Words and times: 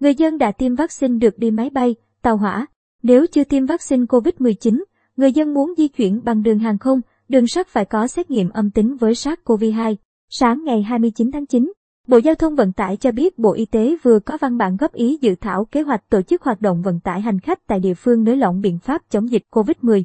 Người 0.00 0.14
dân 0.14 0.38
đã 0.38 0.52
tiêm 0.52 0.74
vaccine 0.74 1.18
được 1.18 1.38
đi 1.38 1.50
máy 1.50 1.70
bay, 1.70 1.94
tàu 2.22 2.36
hỏa. 2.36 2.66
Nếu 3.02 3.26
chưa 3.26 3.44
tiêm 3.44 3.66
vaccine 3.66 4.04
COVID-19, 4.04 4.82
người 5.16 5.32
dân 5.32 5.54
muốn 5.54 5.74
di 5.76 5.88
chuyển 5.88 6.20
bằng 6.24 6.42
đường 6.42 6.58
hàng 6.58 6.78
không, 6.78 7.00
đường 7.28 7.46
sắt 7.46 7.68
phải 7.68 7.84
có 7.84 8.06
xét 8.06 8.30
nghiệm 8.30 8.50
âm 8.50 8.70
tính 8.70 8.96
với 8.96 9.12
SARS-CoV-2. 9.12 9.96
Sáng 10.28 10.64
ngày 10.64 10.82
29 10.82 11.30
tháng 11.32 11.46
9, 11.46 11.72
Bộ 12.08 12.16
Giao 12.16 12.34
thông 12.34 12.54
Vận 12.54 12.72
tải 12.72 12.96
cho 12.96 13.12
biết 13.12 13.38
Bộ 13.38 13.52
Y 13.52 13.64
tế 13.64 13.96
vừa 14.02 14.18
có 14.18 14.38
văn 14.40 14.58
bản 14.58 14.76
góp 14.76 14.92
ý 14.92 15.18
dự 15.20 15.34
thảo 15.40 15.64
kế 15.64 15.82
hoạch 15.82 16.08
tổ 16.08 16.22
chức 16.22 16.42
hoạt 16.42 16.60
động 16.60 16.82
vận 16.82 17.00
tải 17.00 17.20
hành 17.20 17.40
khách 17.40 17.66
tại 17.66 17.80
địa 17.80 17.94
phương 17.94 18.24
nới 18.24 18.36
lỏng 18.36 18.60
biện 18.60 18.78
pháp 18.78 19.02
chống 19.10 19.30
dịch 19.30 19.42
COVID-19 19.50 20.04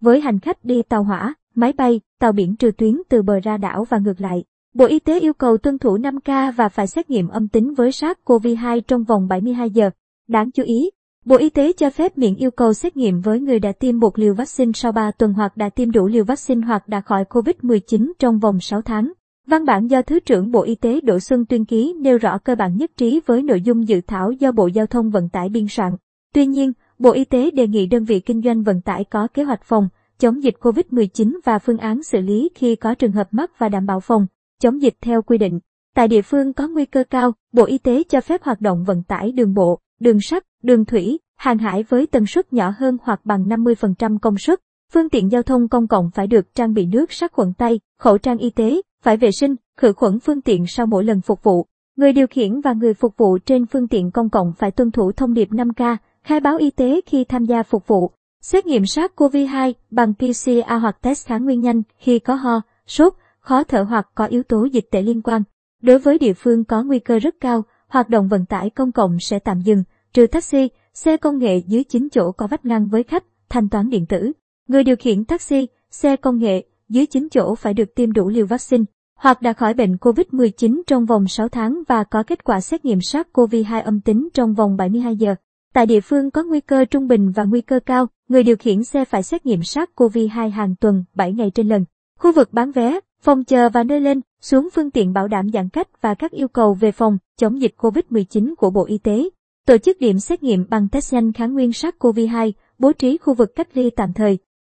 với 0.00 0.20
hành 0.20 0.40
khách 0.40 0.64
đi 0.64 0.82
tàu 0.82 1.04
hỏa, 1.04 1.34
máy 1.54 1.72
bay, 1.72 2.00
tàu 2.20 2.32
biển 2.32 2.56
trừ 2.56 2.70
tuyến 2.78 2.96
từ 3.08 3.22
bờ 3.22 3.40
ra 3.40 3.56
đảo 3.56 3.84
và 3.84 3.98
ngược 3.98 4.20
lại. 4.20 4.44
Bộ 4.74 4.84
Y 4.84 4.98
tế 4.98 5.20
yêu 5.20 5.32
cầu 5.32 5.58
tuân 5.58 5.78
thủ 5.78 5.98
5K 5.98 6.52
và 6.52 6.68
phải 6.68 6.86
xét 6.86 7.10
nghiệm 7.10 7.28
âm 7.28 7.48
tính 7.48 7.74
với 7.74 7.90
SARS-CoV-2 7.90 8.80
trong 8.80 9.04
vòng 9.04 9.28
72 9.28 9.70
giờ. 9.70 9.90
Đáng 10.28 10.50
chú 10.50 10.62
ý, 10.62 10.90
Bộ 11.24 11.36
Y 11.36 11.50
tế 11.50 11.72
cho 11.72 11.90
phép 11.90 12.18
miễn 12.18 12.34
yêu 12.34 12.50
cầu 12.50 12.72
xét 12.72 12.96
nghiệm 12.96 13.20
với 13.20 13.40
người 13.40 13.58
đã 13.58 13.72
tiêm 13.72 13.98
một 13.98 14.18
liều 14.18 14.34
vaccine 14.34 14.72
sau 14.74 14.92
3 14.92 15.10
tuần 15.10 15.32
hoặc 15.32 15.56
đã 15.56 15.68
tiêm 15.68 15.90
đủ 15.90 16.06
liều 16.06 16.24
vaccine 16.24 16.66
hoặc 16.66 16.88
đã 16.88 17.00
khỏi 17.00 17.24
COVID-19 17.24 18.12
trong 18.18 18.38
vòng 18.38 18.60
6 18.60 18.82
tháng. 18.82 19.12
Văn 19.46 19.64
bản 19.64 19.86
do 19.86 20.02
Thứ 20.02 20.20
trưởng 20.20 20.50
Bộ 20.50 20.62
Y 20.62 20.74
tế 20.74 21.00
Đỗ 21.00 21.18
Xuân 21.18 21.46
tuyên 21.46 21.64
ký 21.64 21.94
nêu 22.00 22.18
rõ 22.18 22.38
cơ 22.38 22.54
bản 22.54 22.76
nhất 22.76 22.90
trí 22.96 23.20
với 23.26 23.42
nội 23.42 23.60
dung 23.60 23.88
dự 23.88 24.00
thảo 24.06 24.32
do 24.32 24.52
Bộ 24.52 24.66
Giao 24.66 24.86
thông 24.86 25.10
Vận 25.10 25.28
tải 25.28 25.48
biên 25.48 25.66
soạn. 25.68 25.92
Tuy 26.34 26.46
nhiên, 26.46 26.72
Bộ 26.98 27.10
Y 27.10 27.24
tế 27.24 27.50
đề 27.50 27.66
nghị 27.66 27.86
đơn 27.86 28.04
vị 28.04 28.20
kinh 28.20 28.42
doanh 28.42 28.62
vận 28.62 28.80
tải 28.80 29.04
có 29.04 29.28
kế 29.34 29.44
hoạch 29.44 29.64
phòng, 29.64 29.88
chống 30.18 30.42
dịch 30.42 30.54
COVID-19 30.60 31.38
và 31.44 31.58
phương 31.58 31.78
án 31.78 32.02
xử 32.02 32.20
lý 32.20 32.50
khi 32.54 32.76
có 32.76 32.94
trường 32.94 33.12
hợp 33.12 33.28
mắc 33.30 33.58
và 33.58 33.68
đảm 33.68 33.86
bảo 33.86 34.00
phòng, 34.00 34.26
chống 34.62 34.82
dịch 34.82 34.94
theo 35.00 35.22
quy 35.22 35.38
định. 35.38 35.60
Tại 35.94 36.08
địa 36.08 36.22
phương 36.22 36.52
có 36.52 36.68
nguy 36.68 36.84
cơ 36.84 37.04
cao, 37.10 37.32
Bộ 37.52 37.64
Y 37.64 37.78
tế 37.78 38.02
cho 38.08 38.20
phép 38.20 38.42
hoạt 38.42 38.60
động 38.60 38.84
vận 38.84 39.02
tải 39.02 39.32
đường 39.32 39.54
bộ, 39.54 39.78
đường 40.00 40.18
sắt, 40.20 40.44
đường 40.62 40.84
thủy, 40.84 41.18
hàng 41.36 41.58
hải 41.58 41.82
với 41.82 42.06
tần 42.06 42.26
suất 42.26 42.52
nhỏ 42.52 42.72
hơn 42.78 42.96
hoặc 43.02 43.20
bằng 43.24 43.44
50% 43.44 44.18
công 44.18 44.38
suất. 44.38 44.60
Phương 44.92 45.08
tiện 45.08 45.32
giao 45.32 45.42
thông 45.42 45.68
công 45.68 45.88
cộng 45.88 46.10
phải 46.10 46.26
được 46.26 46.54
trang 46.54 46.74
bị 46.74 46.86
nước 46.86 47.12
sát 47.12 47.32
khuẩn 47.32 47.52
tay, 47.52 47.80
khẩu 47.98 48.18
trang 48.18 48.38
y 48.38 48.50
tế, 48.50 48.80
phải 49.02 49.16
vệ 49.16 49.30
sinh, 49.32 49.56
khử 49.76 49.92
khuẩn 49.92 50.18
phương 50.20 50.40
tiện 50.40 50.64
sau 50.66 50.86
mỗi 50.86 51.04
lần 51.04 51.20
phục 51.20 51.42
vụ. 51.42 51.66
Người 51.96 52.12
điều 52.12 52.26
khiển 52.26 52.60
và 52.60 52.72
người 52.72 52.94
phục 52.94 53.16
vụ 53.16 53.38
trên 53.38 53.66
phương 53.66 53.88
tiện 53.88 54.10
công 54.10 54.30
cộng 54.30 54.52
phải 54.58 54.70
tuân 54.70 54.90
thủ 54.90 55.12
thông 55.12 55.34
điệp 55.34 55.48
5K, 55.50 55.96
khai 56.24 56.40
báo 56.40 56.56
y 56.56 56.70
tế 56.70 57.00
khi 57.06 57.24
tham 57.24 57.44
gia 57.44 57.62
phục 57.62 57.86
vụ. 57.86 58.10
Xét 58.42 58.66
nghiệm 58.66 58.82
SARS-CoV-2 58.82 59.72
bằng 59.90 60.14
PCR 60.14 60.50
hoặc 60.80 61.02
test 61.02 61.26
kháng 61.26 61.44
nguyên 61.44 61.60
nhanh 61.60 61.82
khi 61.98 62.18
có 62.18 62.34
ho, 62.34 62.60
sốt, 62.86 63.12
khó 63.42 63.64
thở 63.64 63.82
hoặc 63.82 64.08
có 64.14 64.24
yếu 64.24 64.42
tố 64.42 64.64
dịch 64.64 64.90
tễ 64.90 65.02
liên 65.02 65.22
quan. 65.22 65.42
Đối 65.82 65.98
với 65.98 66.18
địa 66.18 66.32
phương 66.32 66.64
có 66.64 66.82
nguy 66.82 66.98
cơ 66.98 67.18
rất 67.18 67.34
cao, 67.40 67.64
hoạt 67.88 68.08
động 68.08 68.28
vận 68.28 68.46
tải 68.46 68.70
công 68.70 68.92
cộng 68.92 69.20
sẽ 69.20 69.38
tạm 69.38 69.60
dừng, 69.60 69.84
trừ 70.12 70.26
taxi, 70.26 70.68
xe 70.94 71.16
công 71.16 71.38
nghệ 71.38 71.62
dưới 71.66 71.84
9 71.84 72.08
chỗ 72.12 72.32
có 72.32 72.46
vách 72.46 72.64
ngăn 72.64 72.86
với 72.86 73.02
khách, 73.02 73.24
thanh 73.48 73.68
toán 73.68 73.90
điện 73.90 74.06
tử. 74.06 74.32
Người 74.68 74.84
điều 74.84 74.96
khiển 74.96 75.24
taxi, 75.24 75.68
xe 75.90 76.16
công 76.16 76.38
nghệ 76.38 76.64
dưới 76.88 77.06
9 77.06 77.28
chỗ 77.30 77.54
phải 77.54 77.74
được 77.74 77.94
tiêm 77.94 78.12
đủ 78.12 78.28
liều 78.28 78.46
vaccine 78.46 78.84
hoặc 79.22 79.42
đã 79.42 79.52
khỏi 79.52 79.74
bệnh 79.74 79.96
COVID-19 79.96 80.82
trong 80.86 81.06
vòng 81.06 81.28
6 81.28 81.48
tháng 81.48 81.82
và 81.88 82.04
có 82.04 82.22
kết 82.22 82.44
quả 82.44 82.60
xét 82.60 82.84
nghiệm 82.84 82.98
SARS-CoV-2 82.98 83.82
âm 83.82 84.00
tính 84.00 84.28
trong 84.34 84.54
vòng 84.54 84.76
72 84.76 85.16
giờ. 85.16 85.34
Tại 85.74 85.86
địa 85.86 86.00
phương 86.00 86.30
có 86.30 86.42
nguy 86.42 86.60
cơ 86.60 86.84
trung 86.84 87.08
bình 87.08 87.30
và 87.30 87.44
nguy 87.44 87.60
cơ 87.60 87.80
cao, 87.86 88.06
người 88.28 88.42
điều 88.42 88.56
khiển 88.56 88.84
xe 88.84 89.04
phải 89.04 89.22
xét 89.22 89.46
nghiệm 89.46 89.60
SARS-CoV-2 89.60 90.50
hàng 90.50 90.74
tuần, 90.80 91.04
7 91.14 91.32
ngày 91.32 91.50
trên 91.50 91.68
lần. 91.68 91.84
Khu 92.18 92.32
vực 92.32 92.52
bán 92.52 92.72
vé, 92.72 93.00
phòng 93.22 93.44
chờ 93.44 93.68
và 93.68 93.84
nơi 93.84 94.00
lên, 94.00 94.20
xuống 94.40 94.68
phương 94.74 94.90
tiện 94.90 95.12
bảo 95.12 95.28
đảm 95.28 95.50
giãn 95.52 95.68
cách 95.68 95.88
và 96.00 96.14
các 96.14 96.30
yêu 96.30 96.48
cầu 96.48 96.74
về 96.74 96.92
phòng, 96.92 97.18
chống 97.36 97.60
dịch 97.60 97.74
COVID-19 97.78 98.54
của 98.58 98.70
Bộ 98.70 98.84
Y 98.86 98.98
tế. 98.98 99.28
Tổ 99.66 99.78
chức 99.78 100.00
điểm 100.00 100.18
xét 100.18 100.42
nghiệm 100.42 100.66
bằng 100.68 100.88
test 100.88 101.14
nhanh 101.14 101.32
kháng 101.32 101.54
nguyên 101.54 101.70
SARS-CoV-2, 101.70 102.52
bố 102.78 102.92
trí 102.92 103.18
khu 103.18 103.34
vực 103.34 103.54
cách 103.54 103.68
ly 103.74 103.90
tạm 103.90 104.12
thời, 104.12 104.38